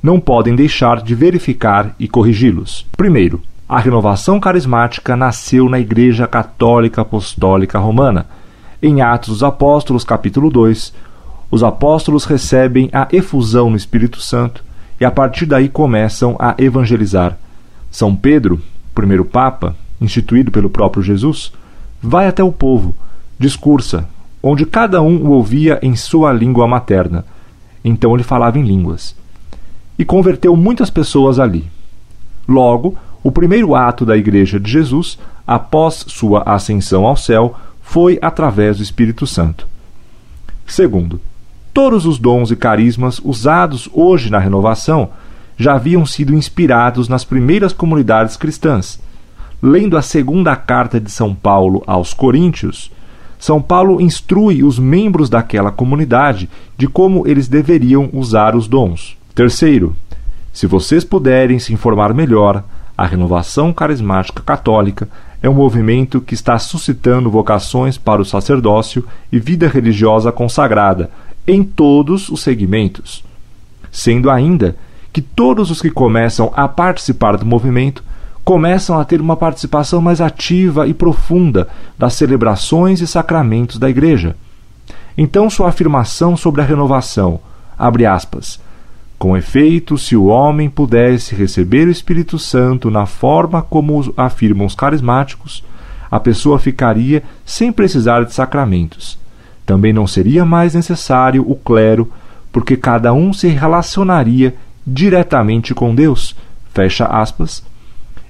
não 0.02 0.20
podem 0.20 0.56
deixar 0.56 1.02
de 1.02 1.16
verificar 1.16 1.96
e 2.00 2.08
corrigi-los. 2.08 2.86
Primeiro, 2.96 3.42
a 3.68 3.80
renovação 3.80 4.40
carismática 4.40 5.16
nasceu 5.16 5.68
na 5.68 5.80
Igreja 5.80 6.26
Católica 6.28 7.02
Apostólica 7.02 7.80
Romana. 7.80 8.26
Em 8.82 9.02
Atos 9.02 9.30
dos 9.30 9.44
Apóstolos, 9.44 10.04
capítulo 10.04 10.50
2, 10.50 10.94
os 11.50 11.64
apóstolos 11.64 12.26
recebem 12.26 12.90
a 12.94 13.08
efusão 13.12 13.70
no 13.70 13.76
Espírito 13.76 14.22
Santo 14.22 14.64
e 15.00 15.06
a 15.06 15.12
partir 15.12 15.46
daí 15.46 15.70
começam 15.70 16.36
a 16.40 16.56
evangelizar. 16.58 17.38
São 17.90 18.16
Pedro, 18.16 18.62
primeiro 18.94 19.26
Papa, 19.26 19.76
instituído 20.00 20.52
pelo 20.52 20.70
próprio 20.70 21.04
Jesus, 21.04 21.52
vai 22.02 22.28
até 22.28 22.44
o 22.44 22.52
povo, 22.52 22.96
discursa, 23.40 24.08
onde 24.42 24.66
cada 24.66 25.02
um 25.02 25.26
o 25.26 25.32
ouvia 25.32 25.80
em 25.82 25.96
sua 25.96 26.32
língua 26.32 26.68
materna. 26.68 27.26
Então 27.84 28.14
ele 28.14 28.24
falava 28.24 28.60
em 28.60 28.64
línguas. 28.64 29.16
E 29.98 30.06
converteu 30.06 30.56
muitas 30.56 30.90
pessoas 30.90 31.40
ali. 31.40 31.66
Logo, 32.48 32.98
o 33.24 33.32
primeiro 33.32 33.76
ato 33.76 34.06
da 34.06 34.16
Igreja 34.16 34.60
de 34.60 34.72
Jesus, 34.72 35.18
após 35.46 36.06
sua 36.08 36.44
ascensão 36.44 37.06
ao 37.06 37.18
céu, 37.18 37.56
foi 37.82 38.20
através 38.22 38.78
do 38.78 38.84
Espírito 38.84 39.26
Santo. 39.26 39.68
Segundo, 40.66 41.20
todos 41.74 42.06
os 42.06 42.20
dons 42.20 42.52
e 42.52 42.56
carismas 42.56 43.20
usados 43.24 43.90
hoje 43.94 44.30
na 44.30 44.38
renovação 44.38 45.10
já 45.58 45.74
haviam 45.74 46.06
sido 46.06 46.36
inspirados 46.36 47.10
nas 47.10 47.24
primeiras 47.24 47.74
comunidades 47.74 48.38
cristãs. 48.38 49.00
Lendo 49.62 49.98
a 49.98 50.02
segunda 50.02 50.56
carta 50.56 51.00
de 51.00 51.10
São 51.10 51.34
Paulo 51.34 51.84
aos 51.88 52.14
Coríntios, 52.14 52.92
São 53.40 53.62
Paulo 53.62 54.00
instrui 54.00 54.64
os 54.64 54.78
membros 54.78 55.30
daquela 55.30 55.72
comunidade 55.72 56.50
de 56.78 56.88
como 56.88 57.28
eles 57.28 57.48
deveriam 57.48 58.10
usar 58.14 58.56
os 58.56 58.68
dons. 58.68 59.17
Terceiro, 59.38 59.96
se 60.52 60.66
vocês 60.66 61.04
puderem 61.04 61.60
se 61.60 61.72
informar 61.72 62.12
melhor, 62.12 62.64
a 62.98 63.06
renovação 63.06 63.72
carismática 63.72 64.42
católica 64.42 65.08
é 65.44 65.48
um 65.48 65.54
movimento 65.54 66.20
que 66.20 66.34
está 66.34 66.58
suscitando 66.58 67.30
vocações 67.30 68.00
para 68.00 68.20
o 68.20 68.26
sacerdócio 68.26 69.06
e 69.32 69.40
vida 69.40 69.68
religiosa 69.68 70.32
consagrada 70.32 71.12
em 71.46 71.64
todos 71.64 72.30
os 72.30 72.42
segmentos, 72.42 73.24
sendo 73.92 74.32
ainda 74.32 74.76
que 75.14 75.22
todos 75.22 75.70
os 75.70 75.84
que 75.84 75.92
começam 75.92 76.52
a 76.56 76.68
participar 76.68 77.38
do 77.38 77.46
movimento 77.46 78.04
começam 78.44 79.00
a 79.00 79.06
ter 79.06 79.22
uma 79.22 79.38
participação 79.38 80.02
mais 80.02 80.20
ativa 80.20 80.88
e 80.88 80.96
profunda 80.96 81.68
das 81.96 82.16
celebrações 82.16 83.02
e 83.02 83.06
sacramentos 83.06 83.78
da 83.78 83.88
Igreja. 83.88 84.36
Então, 85.16 85.48
sua 85.48 85.70
afirmação 85.70 86.36
sobre 86.36 86.62
a 86.62 86.66
renovação, 86.66 87.40
abre 87.78 88.04
aspas, 88.04 88.66
com 89.18 89.36
efeito, 89.36 89.98
se 89.98 90.16
o 90.16 90.26
homem 90.26 90.70
pudesse 90.70 91.34
receber 91.34 91.88
o 91.88 91.92
Espírito 91.92 92.38
Santo 92.38 92.92
na 92.92 93.06
forma 93.08 93.64
como 93.64 94.14
afirmam 94.16 94.68
os 94.68 94.76
carismáticos, 94.76 95.64
a 96.10 96.20
pessoa 96.20 96.60
ficaria 96.60 97.24
sem 97.44 97.72
precisar 97.72 98.24
de 98.24 98.34
sacramentos. 98.34 99.18
Também 99.66 99.92
não 99.92 100.06
seria 100.06 100.46
mais 100.46 100.76
necessário 100.76 101.44
o 101.50 101.56
clero, 101.56 102.12
porque 102.52 102.78
cada 102.78 103.12
um 103.12 103.34
se 103.34 103.48
relacionaria 103.48 104.56
diretamente 104.86 105.74
com 105.74 105.94
Deus, 105.94 106.36
fecha 106.74 107.06
aspas, 107.06 107.64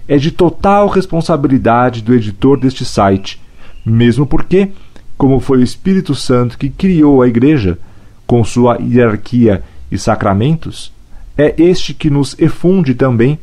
é 0.08 0.18
de 0.18 0.32
total 0.32 0.88
responsabilidade 0.88 2.02
do 2.02 2.14
editor 2.14 2.58
deste 2.58 2.86
site, 2.86 3.42
mesmo 3.86 4.26
porque, 4.26 4.72
como 5.18 5.40
foi 5.40 5.60
o 5.60 5.64
Espírito 5.64 6.16
Santo 6.16 6.58
que 6.58 6.70
criou 6.70 7.22
a 7.22 7.28
Igreja, 7.28 7.78
com 8.26 8.44
sua 8.44 8.78
hierarquia 8.82 9.64
e 9.92 9.98
sacramentos, 9.98 10.92
é 11.38 11.54
este 11.58 11.94
que 11.94 12.10
nos 12.10 12.38
efunde 12.40 12.96
também. 12.96 13.40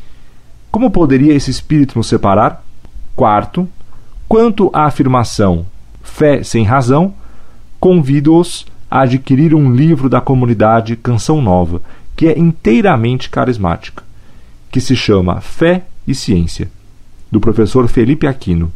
Como 0.71 0.91
poderia 0.91 1.35
esse 1.35 1.51
Espírito 1.51 1.97
nos 1.97 2.09
separar? 2.09 2.65
Quarto, 3.15 3.69
quanto 4.29 4.71
à 4.73 4.85
afirmação 4.85 5.67
fé 6.03 6.43
sem 6.43 6.65
razão, 6.65 7.15
convido-os 7.81 8.67
a 8.91 9.01
adquirir 9.01 9.55
um 9.55 9.73
livro 9.73 10.09
da 10.09 10.21
comunidade 10.21 10.97
Canção 10.97 11.43
Nova, 11.43 11.83
que 12.15 12.29
é 12.29 12.39
inteiramente 12.39 13.29
carismática, 13.29 14.05
que 14.71 14.81
se 14.81 14.95
chama 14.95 15.41
Fé 15.41 15.85
e 16.07 16.15
Ciência, 16.15 16.71
do 17.31 17.41
professor 17.41 17.89
Felipe 17.89 18.27
Aquino. 18.27 18.71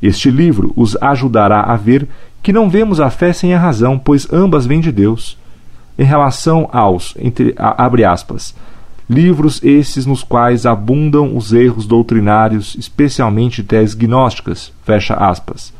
Este 0.00 0.30
livro 0.30 0.72
os 0.76 0.96
ajudará 1.00 1.60
a 1.62 1.76
ver 1.76 2.06
que 2.42 2.52
não 2.52 2.68
vemos 2.68 3.00
a 3.00 3.08
fé 3.08 3.32
sem 3.32 3.54
a 3.54 3.58
razão, 3.58 3.98
pois 3.98 4.30
ambas 4.32 4.66
vêm 4.66 4.80
de 4.80 4.92
Deus. 4.92 5.38
Em 5.98 6.04
relação 6.04 6.68
aos, 6.72 7.14
entre, 7.18 7.54
a, 7.56 7.84
abre 7.84 8.04
aspas, 8.04 8.54
livros 9.08 9.62
esses 9.62 10.06
nos 10.06 10.24
quais 10.24 10.64
abundam 10.64 11.36
os 11.36 11.52
erros 11.52 11.86
doutrinários, 11.86 12.74
especialmente 12.78 13.62
teses 13.62 13.94
gnósticas, 13.94 14.72
fecha 14.84 15.14
aspas. 15.14 15.72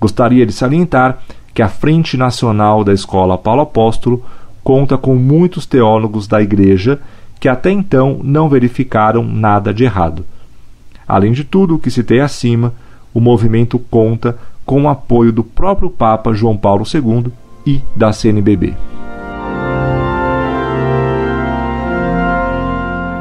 Gostaria 0.00 0.44
de 0.44 0.52
salientar 0.52 1.18
que 1.54 1.62
a 1.62 1.68
Frente 1.68 2.16
Nacional 2.18 2.84
da 2.84 2.92
Escola 2.92 3.38
Paulo 3.38 3.62
Apóstolo 3.62 4.22
conta 4.62 4.98
com 4.98 5.14
muitos 5.14 5.64
teólogos 5.64 6.26
da 6.26 6.42
Igreja 6.42 7.00
que 7.40 7.48
até 7.48 7.70
então 7.70 8.20
não 8.22 8.48
verificaram 8.48 9.22
nada 9.22 9.72
de 9.72 9.84
errado. 9.84 10.24
Além 11.06 11.32
de 11.32 11.44
tudo 11.44 11.76
o 11.76 11.78
que 11.78 11.90
citei 11.90 12.20
acima, 12.20 12.74
o 13.14 13.20
movimento 13.20 13.78
conta 13.78 14.36
com 14.64 14.82
o 14.82 14.88
apoio 14.88 15.32
do 15.32 15.44
próprio 15.44 15.88
Papa 15.88 16.34
João 16.34 16.56
Paulo 16.56 16.84
II 16.92 17.32
e 17.64 17.80
da 17.94 18.12
CNBB. 18.12 18.74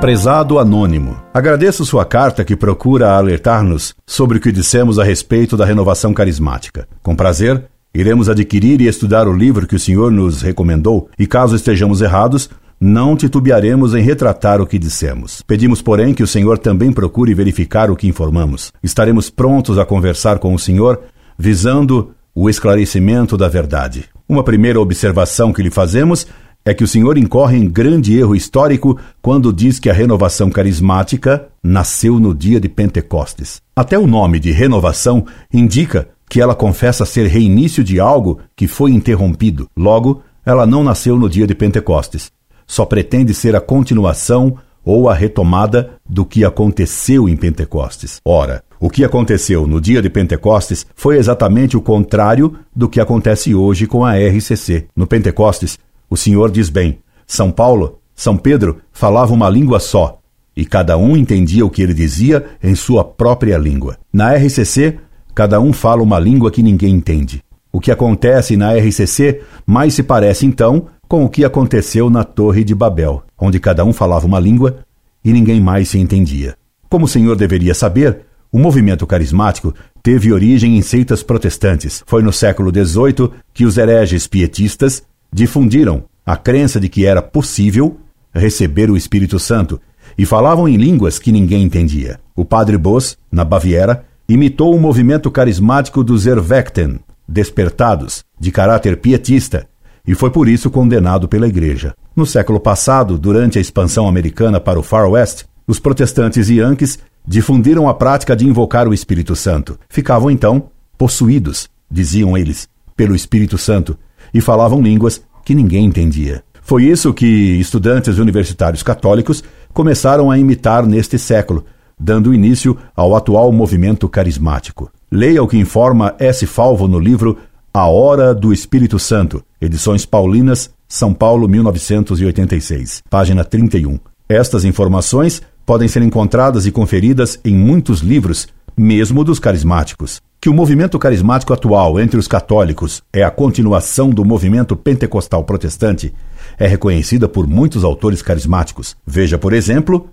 Prezado 0.01 0.59
Anônimo, 0.59 1.17
agradeço 1.33 1.85
sua 1.85 2.06
carta 2.06 2.44
que 2.44 2.56
procura 2.56 3.11
alertar-nos 3.11 3.95
sobre 4.06 4.38
o 4.38 4.41
que 4.41 4.51
dissemos 4.51 5.00
a 5.00 5.03
respeito 5.03 5.57
da 5.57 5.66
renovação 5.66 6.13
carismática. 6.13 6.88
Com 7.01 7.16
prazer, 7.16 7.66
Iremos 7.95 8.28
adquirir 8.28 8.81
e 8.81 8.88
estudar 8.88 9.25
o 9.25 9.33
livro 9.33 9.66
que 9.66 9.75
o 9.78 9.79
Senhor 9.79 10.11
nos 10.11 10.41
recomendou, 10.41 11.09
e 11.17 11.25
caso 11.25 11.56
estejamos 11.56 12.01
errados, 12.01 12.50
não 12.78 13.16
titubearemos 13.16 13.95
em 13.95 14.01
retratar 14.01 14.59
o 14.59 14.67
que 14.67 14.78
dissemos. 14.78 15.41
Pedimos, 15.47 15.81
porém, 15.81 16.13
que 16.13 16.22
o 16.22 16.27
Senhor 16.27 16.57
também 16.57 16.91
procure 16.91 17.33
verificar 17.33 17.89
o 17.89 17.95
que 17.95 18.06
informamos. 18.06 18.73
Estaremos 18.83 19.29
prontos 19.29 19.79
a 19.79 19.85
conversar 19.85 20.39
com 20.39 20.53
o 20.53 20.59
Senhor, 20.59 21.03
visando 21.39 22.12
o 22.35 22.50
esclarecimento 22.50 23.38
da 23.38 23.47
verdade. 23.47 24.09
Uma 24.27 24.44
primeira 24.44 24.81
observação 24.81 25.53
que 25.53 25.63
lhe 25.63 25.72
fazemos 25.72 26.27
é 26.66 26.74
que 26.74 26.84
o 26.84 26.88
Senhor 26.88 27.16
incorre 27.16 27.58
em 27.58 27.70
grande 27.70 28.18
erro 28.18 28.36
histórico 28.36 28.98
quando 29.22 29.53
diz 29.53 29.78
que 29.78 29.90
a 29.90 29.94
renovação 29.94 30.50
carismática 30.50 31.48
nasceu 31.64 32.20
no 32.20 32.34
dia 32.34 32.59
de 32.59 32.68
Pentecostes. 32.68 33.62
Até 33.76 34.00
o 34.00 34.08
nome 34.08 34.40
de 34.40 34.52
renovação 34.52 35.25
indica 35.54 36.09
que 36.28 36.42
ela 36.42 36.56
confessa 36.56 37.06
ser 37.06 37.28
reinício 37.28 37.84
de 37.84 38.00
algo 38.00 38.39
que 38.56 38.68
foi 38.68 38.92
interrompido. 38.92 39.69
Logo, 39.78 40.24
ela 40.44 40.66
não 40.66 40.84
nasceu 40.84 41.18
no 41.18 41.30
dia 41.30 41.45
de 41.45 41.54
Pentecostes. 41.54 42.31
Só 42.66 42.84
pretende 42.84 43.31
ser 43.31 43.56
a 43.56 43.62
continuação 43.62 44.57
ou 44.84 45.07
a 45.07 45.13
retomada 45.13 45.98
do 46.07 46.25
que 46.25 46.44
aconteceu 46.44 47.30
em 47.30 47.36
Pentecostes. 47.36 48.19
Ora, 48.25 48.63
o 48.80 48.89
que 48.89 49.04
aconteceu 49.04 49.66
no 49.66 49.81
dia 49.81 50.01
de 50.01 50.10
Pentecostes 50.10 50.86
foi 50.95 51.18
exatamente 51.18 51.75
o 51.75 51.81
contrário 51.81 52.56
do 52.75 52.88
que 52.88 53.00
acontece 53.00 53.56
hoje 53.56 53.88
com 53.88 54.06
a 54.06 54.16
RCC. 54.16 54.86
No 54.95 55.07
Pentecostes, 55.07 55.80
o 56.10 56.18
Senhor 56.18 56.52
diz 56.52 56.69
bem: 56.69 57.00
São 57.25 57.52
Paulo, 57.52 58.00
São 58.16 58.38
Pedro 58.38 58.78
falavam 58.92 59.36
uma 59.36 59.50
língua 59.50 59.80
só, 59.80 60.19
e 60.56 60.66
cada 60.66 60.98
um 60.98 61.16
entendia 61.16 61.66
o 61.66 61.69
que 61.69 61.81
ele 61.81 61.94
dizia 61.94 62.46
em 62.63 62.75
sua 62.75 63.04
própria 63.04 63.57
língua. 63.57 63.98
Na 64.13 64.34
RCC, 64.34 65.00
Cada 65.36 65.60
um 65.60 65.74
fala 65.74 66.02
uma 66.02 66.18
língua 66.18 66.50
que 66.50 66.63
ninguém 66.63 66.96
entende. 66.96 67.44
O 67.69 67.81
que 67.81 67.92
acontece 67.92 68.56
na 68.56 68.74
RCC 68.74 69.42
mais 69.66 69.94
se 69.94 70.02
parece 70.02 70.46
então 70.46 70.88
com 71.10 71.25
o 71.25 71.30
que 71.30 71.44
aconteceu 71.44 72.10
na 72.10 72.24
Torre 72.24 72.63
de 72.63 72.74
Babel, 72.74 73.22
onde 73.38 73.60
cada 73.60 73.84
um 73.84 73.92
falava 73.92 74.25
uma 74.25 74.40
língua 74.40 74.78
e 75.25 75.34
ninguém 75.34 75.60
mais 75.60 75.90
se 75.90 76.00
entendia. 76.00 76.56
Como 76.90 77.04
o 77.04 77.08
senhor 77.08 77.36
deveria 77.36 77.74
saber, 77.74 78.22
o 78.50 78.58
movimento 78.58 79.06
carismático 79.06 79.74
teve 80.01 80.31
origem 80.31 80.78
em 80.78 80.81
seitas 80.81 81.22
protestantes. 81.22 82.01
Foi 82.08 82.24
no 82.24 82.31
século 82.31 82.72
XVIII 82.72 83.30
que 83.54 83.66
os 83.66 83.78
hereges 83.78 84.28
pietistas 84.28 85.04
difundiram 85.36 86.06
a 86.26 86.38
crença 86.38 86.80
de 86.80 86.88
que 86.88 87.06
era 87.06 87.22
possível 87.22 87.98
receber 88.34 88.90
o 88.90 88.96
Espírito 88.96 89.38
Santo 89.38 89.82
e 90.18 90.26
falavam 90.26 90.66
em 90.66 90.78
línguas 90.78 91.20
que 91.20 91.30
ninguém 91.30 91.64
entendia. 91.64 92.22
O 92.34 92.46
padre 92.46 92.78
Boss, 92.78 93.18
na 93.30 93.44
Baviera, 93.44 94.06
imitou 94.30 94.74
o 94.74 94.80
movimento 94.80 95.30
carismático 95.30 96.06
dos 96.06 96.26
Erweckten, 96.26 97.02
despertados, 97.28 98.24
de 98.40 98.50
caráter 98.50 98.96
pietista, 98.96 99.68
e 100.08 100.16
foi 100.16 100.32
por 100.32 100.48
isso 100.48 100.72
condenado 100.72 101.28
pela 101.28 101.50
Igreja. 101.50 101.94
No 102.16 102.26
século 102.26 102.58
passado, 102.58 103.18
durante 103.18 103.58
a 103.58 103.62
expansão 103.62 104.08
americana 104.08 104.62
para 104.62 104.80
o 104.80 104.84
Far 104.84 105.10
West, 105.10 105.44
os 105.68 105.80
protestantes 105.80 106.48
yankees 106.48 106.98
difundiram 107.28 107.90
a 107.90 107.94
prática 107.94 108.38
de 108.38 108.48
invocar 108.48 108.88
o 108.88 108.94
Espírito 108.94 109.36
Santo. 109.36 109.78
Ficavam 109.90 110.32
então 110.32 110.70
possuídos, 110.98 111.68
diziam 111.92 112.38
eles, 112.38 112.70
pelo 112.96 113.14
Espírito 113.14 113.58
Santo 113.58 113.98
e 114.36 114.42
falavam 114.42 114.82
línguas 114.82 115.22
que 115.46 115.56
ninguém 115.56 115.86
entendia. 115.86 116.44
Foi 116.62 116.84
isso 116.84 117.14
que 117.14 117.26
estudantes 117.26 118.18
universitários 118.18 118.84
católicos 118.84 119.42
começaram 119.74 120.30
a 120.30 120.38
imitar 120.38 120.86
neste 120.86 121.18
século, 121.18 121.64
dando 121.98 122.34
início 122.34 122.78
ao 122.96 123.16
atual 123.16 123.50
movimento 123.54 124.10
carismático. 124.10 124.92
Leia 125.10 125.42
o 125.42 125.48
que 125.48 125.58
informa 125.58 126.16
S. 126.20 126.46
Falvo 126.46 126.86
no 126.86 127.00
livro 127.00 127.38
A 127.74 127.88
Hora 127.88 128.36
do 128.36 128.52
Espírito 128.52 129.00
Santo, 129.00 129.42
Edições 129.62 130.06
Paulinas, 130.06 130.70
São 130.86 131.14
Paulo, 131.14 131.48
1986, 131.48 133.04
página 133.10 133.46
31. 133.46 133.98
Estas 134.28 134.66
informações 134.66 135.42
podem 135.66 135.88
ser 135.88 136.02
encontradas 136.02 136.66
e 136.66 136.72
conferidas 136.72 137.40
em 137.46 137.56
muitos 137.56 138.02
livros, 138.02 138.48
mesmo 138.76 139.24
dos 139.24 139.40
carismáticos. 139.40 140.20
Que 140.45 140.50
o 140.50 140.53
movimento 140.53 141.00
carismático 141.00 141.51
atual 141.53 142.00
entre 142.00 142.19
os 142.19 142.27
católicos 142.27 143.01
é 143.12 143.24
a 143.24 143.31
continuação 143.31 144.12
do 144.12 144.24
movimento 144.24 144.75
pentecostal 144.75 145.44
protestante 145.44 146.13
é 146.56 146.68
reconhecida 146.68 147.27
por 147.27 147.47
muitos 147.47 147.83
autores 147.83 148.21
carismáticos. 148.21 148.95
Veja, 149.07 149.39
por 149.39 149.53
exemplo, 149.53 150.07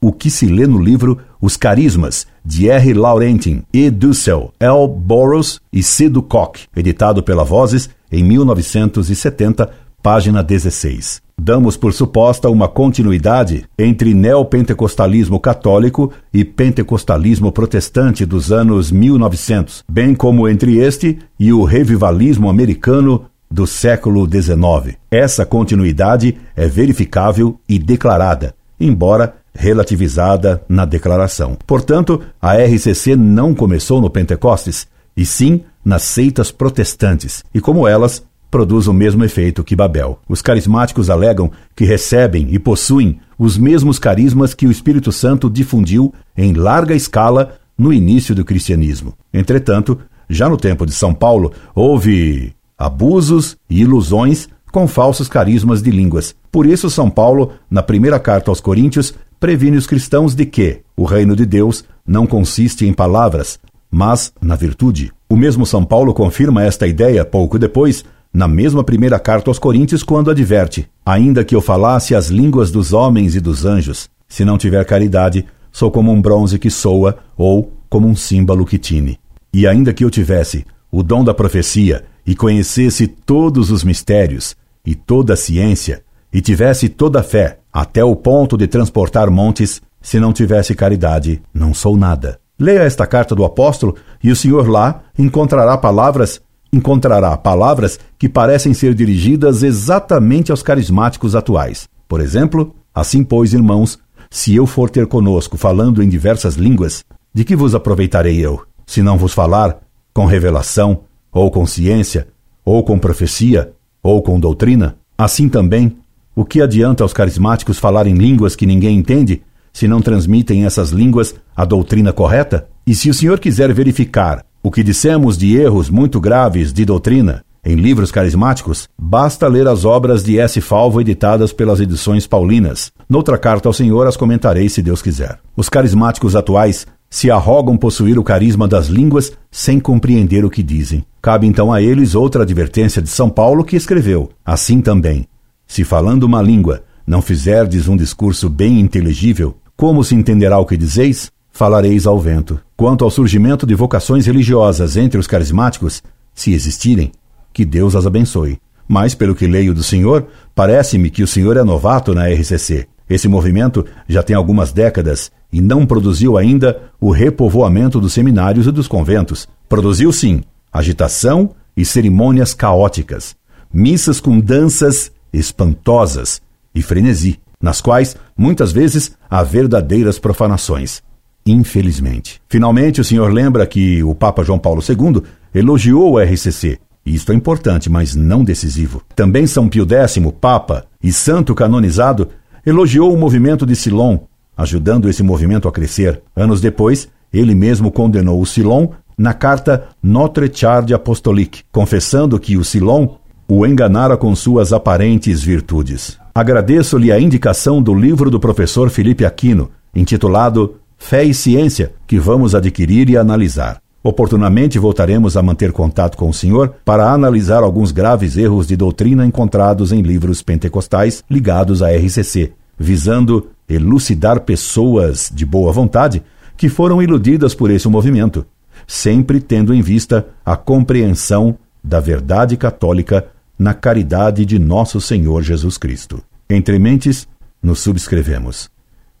o 0.00 0.12
que 0.12 0.30
se 0.30 0.46
lê 0.46 0.68
no 0.68 0.80
livro 0.80 1.18
Os 1.40 1.56
Carismas, 1.56 2.28
de 2.44 2.70
R. 2.70 2.94
Laurentin, 2.94 3.64
E. 3.72 3.90
Dussel, 3.90 4.54
L. 4.60 4.86
Burroughs 4.86 5.60
e 5.72 5.82
C. 5.82 6.08
Koch, 6.28 6.68
editado 6.76 7.20
pela 7.20 7.42
Vozes 7.42 7.90
em 8.12 8.22
1970, 8.22 9.68
página 10.00 10.44
16 10.44 11.20
damos 11.42 11.76
por 11.76 11.92
suposta 11.92 12.48
uma 12.48 12.68
continuidade 12.68 13.64
entre 13.76 14.14
neopentecostalismo 14.14 15.40
católico 15.40 16.12
e 16.32 16.44
pentecostalismo 16.44 17.50
protestante 17.50 18.24
dos 18.24 18.52
anos 18.52 18.92
1900, 18.92 19.82
bem 19.90 20.14
como 20.14 20.48
entre 20.48 20.78
este 20.78 21.18
e 21.38 21.52
o 21.52 21.64
revivalismo 21.64 22.48
americano 22.48 23.24
do 23.50 23.66
século 23.66 24.24
XIX. 24.24 24.96
Essa 25.10 25.44
continuidade 25.44 26.36
é 26.54 26.68
verificável 26.68 27.58
e 27.68 27.76
declarada, 27.76 28.54
embora 28.78 29.34
relativizada 29.52 30.62
na 30.68 30.84
declaração. 30.84 31.58
Portanto, 31.66 32.22
a 32.40 32.54
RCC 32.54 33.16
não 33.16 33.52
começou 33.52 34.00
no 34.00 34.08
Pentecostes, 34.08 34.86
e 35.14 35.26
sim 35.26 35.62
nas 35.84 36.04
seitas 36.04 36.50
protestantes, 36.50 37.44
e 37.52 37.60
como 37.60 37.86
elas, 37.86 38.24
produz 38.52 38.86
o 38.86 38.92
mesmo 38.92 39.24
efeito 39.24 39.64
que 39.64 39.74
Babel. 39.74 40.20
Os 40.28 40.42
carismáticos 40.42 41.08
alegam 41.08 41.50
que 41.74 41.86
recebem 41.86 42.48
e 42.50 42.58
possuem 42.58 43.18
os 43.38 43.56
mesmos 43.56 43.98
carismas 43.98 44.52
que 44.52 44.66
o 44.66 44.70
Espírito 44.70 45.10
Santo 45.10 45.48
difundiu 45.48 46.12
em 46.36 46.52
larga 46.52 46.94
escala 46.94 47.54
no 47.76 47.90
início 47.90 48.34
do 48.34 48.44
cristianismo. 48.44 49.14
Entretanto, 49.32 49.98
já 50.28 50.50
no 50.50 50.58
tempo 50.58 50.84
de 50.84 50.92
São 50.92 51.14
Paulo, 51.14 51.50
houve 51.74 52.52
abusos 52.76 53.56
e 53.70 53.80
ilusões 53.80 54.48
com 54.70 54.86
falsos 54.86 55.28
carismas 55.28 55.82
de 55.82 55.90
línguas. 55.90 56.34
Por 56.50 56.66
isso, 56.66 56.90
São 56.90 57.08
Paulo, 57.08 57.52
na 57.70 57.82
primeira 57.82 58.20
carta 58.20 58.50
aos 58.50 58.60
Coríntios, 58.60 59.14
previne 59.40 59.78
os 59.78 59.86
cristãos 59.86 60.34
de 60.34 60.44
que 60.44 60.82
o 60.94 61.04
reino 61.04 61.34
de 61.34 61.46
Deus 61.46 61.84
não 62.06 62.26
consiste 62.26 62.86
em 62.86 62.92
palavras, 62.92 63.58
mas 63.90 64.30
na 64.42 64.56
virtude. 64.56 65.10
O 65.26 65.36
mesmo 65.36 65.64
São 65.64 65.86
Paulo 65.86 66.12
confirma 66.12 66.62
esta 66.62 66.86
ideia 66.86 67.24
pouco 67.24 67.58
depois 67.58 68.04
na 68.32 68.48
mesma 68.48 68.82
primeira 68.82 69.18
carta 69.18 69.50
aos 69.50 69.58
Coríntios, 69.58 70.02
quando 70.02 70.30
adverte: 70.30 70.88
Ainda 71.04 71.44
que 71.44 71.54
eu 71.54 71.60
falasse 71.60 72.14
as 72.14 72.28
línguas 72.28 72.70
dos 72.70 72.92
homens 72.92 73.34
e 73.34 73.40
dos 73.40 73.64
anjos, 73.64 74.08
se 74.26 74.44
não 74.44 74.56
tiver 74.56 74.84
caridade, 74.84 75.44
sou 75.70 75.90
como 75.90 76.10
um 76.10 76.20
bronze 76.20 76.58
que 76.58 76.70
soa 76.70 77.18
ou 77.36 77.72
como 77.88 78.08
um 78.08 78.16
símbolo 78.16 78.64
que 78.64 78.78
tine. 78.78 79.18
E 79.52 79.66
ainda 79.66 79.92
que 79.92 80.04
eu 80.04 80.10
tivesse 80.10 80.64
o 80.90 81.02
dom 81.02 81.22
da 81.22 81.34
profecia 81.34 82.04
e 82.26 82.34
conhecesse 82.34 83.06
todos 83.06 83.70
os 83.70 83.84
mistérios 83.84 84.56
e 84.84 84.94
toda 84.94 85.34
a 85.34 85.36
ciência, 85.36 86.02
e 86.32 86.40
tivesse 86.40 86.88
toda 86.88 87.20
a 87.20 87.22
fé, 87.22 87.58
até 87.72 88.02
o 88.02 88.16
ponto 88.16 88.56
de 88.56 88.66
transportar 88.66 89.30
montes, 89.30 89.82
se 90.00 90.18
não 90.18 90.32
tivesse 90.32 90.74
caridade, 90.74 91.42
não 91.52 91.74
sou 91.74 91.96
nada. 91.96 92.40
Leia 92.58 92.80
esta 92.80 93.06
carta 93.06 93.34
do 93.34 93.44
apóstolo 93.44 93.96
e 94.22 94.30
o 94.30 94.36
Senhor 94.36 94.68
lá 94.68 95.02
encontrará 95.18 95.76
palavras 95.76 96.40
encontrará 96.72 97.36
palavras 97.36 98.00
que 98.18 98.28
parecem 98.28 98.72
ser 98.72 98.94
dirigidas 98.94 99.62
exatamente 99.62 100.50
aos 100.50 100.62
carismáticos 100.62 101.36
atuais. 101.36 101.86
Por 102.08 102.20
exemplo, 102.20 102.74
assim, 102.94 103.22
pois, 103.22 103.52
irmãos, 103.52 103.98
se 104.30 104.54
eu 104.54 104.66
for 104.66 104.88
ter 104.88 105.06
conosco 105.06 105.58
falando 105.58 106.02
em 106.02 106.08
diversas 106.08 106.54
línguas, 106.54 107.04
de 107.34 107.44
que 107.44 107.54
vos 107.54 107.74
aproveitarei 107.74 108.38
eu, 108.38 108.62
se 108.86 109.02
não 109.02 109.18
vos 109.18 109.34
falar 109.34 109.80
com 110.14 110.24
revelação, 110.24 111.00
ou 111.30 111.50
com 111.50 111.66
ciência, 111.66 112.28
ou 112.64 112.82
com 112.82 112.98
profecia, 112.98 113.72
ou 114.02 114.22
com 114.22 114.40
doutrina? 114.40 114.96
Assim 115.16 115.48
também, 115.48 115.96
o 116.34 116.44
que 116.44 116.62
adianta 116.62 117.02
aos 117.02 117.12
carismáticos 117.12 117.78
falar 117.78 118.06
em 118.06 118.14
línguas 118.14 118.56
que 118.56 118.66
ninguém 118.66 118.98
entende, 118.98 119.42
se 119.72 119.86
não 119.86 120.00
transmitem 120.00 120.64
essas 120.64 120.90
línguas 120.90 121.34
a 121.54 121.64
doutrina 121.64 122.12
correta? 122.12 122.68
E 122.86 122.94
se 122.94 123.10
o 123.10 123.14
Senhor 123.14 123.38
quiser 123.38 123.72
verificar 123.72 124.44
o 124.62 124.70
que 124.70 124.82
dissemos 124.82 125.36
de 125.36 125.56
erros 125.56 125.90
muito 125.90 126.20
graves 126.20 126.72
de 126.72 126.84
doutrina 126.84 127.44
em 127.64 127.76
livros 127.76 128.10
carismáticos, 128.10 128.88
basta 129.00 129.46
ler 129.46 129.68
as 129.68 129.84
obras 129.84 130.24
de 130.24 130.36
S. 130.40 130.60
Falvo 130.60 131.00
editadas 131.00 131.52
pelas 131.52 131.78
edições 131.78 132.26
paulinas. 132.26 132.90
Noutra 133.08 133.38
carta 133.38 133.68
ao 133.68 133.72
Senhor 133.72 134.04
as 134.08 134.16
comentarei 134.16 134.68
se 134.68 134.82
Deus 134.82 135.00
quiser. 135.00 135.38
Os 135.56 135.68
carismáticos 135.68 136.34
atuais 136.34 136.88
se 137.08 137.30
arrogam 137.30 137.76
possuir 137.76 138.18
o 138.18 138.24
carisma 138.24 138.66
das 138.66 138.88
línguas 138.88 139.32
sem 139.48 139.78
compreender 139.78 140.44
o 140.44 140.50
que 140.50 140.60
dizem. 140.60 141.04
Cabe 141.20 141.46
então 141.46 141.72
a 141.72 141.80
eles 141.80 142.16
outra 142.16 142.42
advertência 142.42 143.00
de 143.00 143.08
São 143.08 143.30
Paulo 143.30 143.64
que 143.64 143.76
escreveu: 143.76 144.30
Assim 144.44 144.80
também, 144.80 145.28
se 145.64 145.84
falando 145.84 146.24
uma 146.24 146.42
língua 146.42 146.82
não 147.06 147.22
fizerdes 147.22 147.86
um 147.86 147.96
discurso 147.96 148.50
bem 148.50 148.80
inteligível, 148.80 149.56
como 149.76 150.02
se 150.02 150.16
entenderá 150.16 150.58
o 150.58 150.66
que 150.66 150.76
dizeis? 150.76 151.30
Falareis 151.52 152.06
ao 152.06 152.18
vento. 152.18 152.58
Quanto 152.76 153.04
ao 153.04 153.10
surgimento 153.10 153.66
de 153.66 153.74
vocações 153.74 154.26
religiosas 154.26 154.96
entre 154.96 155.20
os 155.20 155.26
carismáticos, 155.26 156.02
se 156.34 156.52
existirem, 156.52 157.12
que 157.52 157.64
Deus 157.64 157.94
as 157.94 158.06
abençoe. 158.06 158.58
Mas, 158.88 159.14
pelo 159.14 159.34
que 159.34 159.46
leio 159.46 159.74
do 159.74 159.82
senhor, 159.82 160.26
parece-me 160.54 161.10
que 161.10 161.22
o 161.22 161.26
senhor 161.26 161.56
é 161.56 161.62
novato 161.62 162.14
na 162.14 162.26
RCC. 162.26 162.88
Esse 163.08 163.28
movimento 163.28 163.84
já 164.08 164.22
tem 164.22 164.34
algumas 164.34 164.72
décadas 164.72 165.30
e 165.52 165.60
não 165.60 165.86
produziu 165.86 166.36
ainda 166.38 166.90
o 166.98 167.10
repovoamento 167.10 168.00
dos 168.00 168.14
seminários 168.14 168.66
e 168.66 168.72
dos 168.72 168.88
conventos. 168.88 169.46
Produziu, 169.68 170.10
sim, 170.10 170.42
agitação 170.72 171.50
e 171.76 171.84
cerimônias 171.84 172.54
caóticas, 172.54 173.36
missas 173.72 174.18
com 174.18 174.40
danças 174.40 175.12
espantosas 175.32 176.40
e 176.74 176.82
frenesi, 176.82 177.38
nas 177.60 177.80
quais, 177.80 178.16
muitas 178.36 178.72
vezes, 178.72 179.12
há 179.30 179.42
verdadeiras 179.42 180.18
profanações 180.18 181.02
infelizmente. 181.46 182.40
Finalmente, 182.48 183.00
o 183.00 183.04
senhor 183.04 183.32
lembra 183.32 183.66
que 183.66 184.02
o 184.02 184.14
Papa 184.14 184.42
João 184.42 184.58
Paulo 184.58 184.82
II 184.86 185.22
elogiou 185.54 186.12
o 186.12 186.18
RCC. 186.18 186.78
Isto 187.04 187.32
é 187.32 187.34
importante, 187.34 187.90
mas 187.90 188.14
não 188.14 188.44
decisivo. 188.44 189.02
Também 189.14 189.46
São 189.46 189.68
Pio 189.68 189.86
X, 189.88 190.18
Papa 190.40 190.84
e 191.02 191.12
santo 191.12 191.54
canonizado, 191.54 192.28
elogiou 192.64 193.12
o 193.12 193.18
movimento 193.18 193.66
de 193.66 193.74
Silon, 193.74 194.18
ajudando 194.56 195.08
esse 195.08 195.22
movimento 195.22 195.66
a 195.66 195.72
crescer. 195.72 196.22
Anos 196.36 196.60
depois, 196.60 197.08
ele 197.32 197.54
mesmo 197.54 197.90
condenou 197.90 198.40
o 198.40 198.46
Silon 198.46 198.88
na 199.18 199.34
carta 199.34 199.88
Notre 200.02 200.50
Charge 200.52 200.94
Apostolique, 200.94 201.62
confessando 201.72 202.38
que 202.38 202.56
o 202.56 202.64
Silon 202.64 203.16
o 203.48 203.66
enganara 203.66 204.16
com 204.16 204.34
suas 204.34 204.72
aparentes 204.72 205.42
virtudes. 205.42 206.18
Agradeço-lhe 206.34 207.12
a 207.12 207.20
indicação 207.20 207.82
do 207.82 207.94
livro 207.94 208.30
do 208.30 208.40
professor 208.40 208.88
Felipe 208.88 209.24
Aquino, 209.24 209.70
intitulado 209.94 210.76
Fé 211.04 211.24
e 211.24 211.34
Ciência, 211.34 211.92
que 212.06 212.18
vamos 212.18 212.54
adquirir 212.54 213.10
e 213.10 213.18
analisar. 213.18 213.82
Oportunamente 214.02 214.78
voltaremos 214.78 215.36
a 215.36 215.42
manter 215.42 215.70
contato 215.70 216.16
com 216.16 216.30
o 216.30 216.32
senhor 216.32 216.76
para 216.86 217.12
analisar 217.12 217.62
alguns 217.62 217.92
graves 217.92 218.38
erros 218.38 218.66
de 218.66 218.76
doutrina 218.76 219.26
encontrados 219.26 219.92
em 219.92 220.00
livros 220.00 220.40
pentecostais 220.42 221.22
ligados 221.28 221.82
à 221.82 221.90
RCC, 221.90 222.52
visando 222.78 223.48
elucidar 223.68 224.40
pessoas 224.40 225.30
de 225.30 225.44
boa 225.44 225.70
vontade 225.70 226.22
que 226.56 226.70
foram 226.70 227.02
iludidas 227.02 227.54
por 227.54 227.70
esse 227.70 227.88
movimento, 227.88 228.46
sempre 228.86 229.38
tendo 229.38 229.74
em 229.74 229.82
vista 229.82 230.28
a 230.46 230.56
compreensão 230.56 231.58
da 231.84 232.00
verdade 232.00 232.56
católica 232.56 233.26
na 233.58 233.74
caridade 233.74 234.46
de 234.46 234.58
nosso 234.58 234.98
Senhor 234.98 235.42
Jesus 235.42 235.76
Cristo. 235.76 236.22
Entre 236.48 236.78
mentes, 236.78 237.28
nos 237.62 237.80
subscrevemos. 237.80 238.71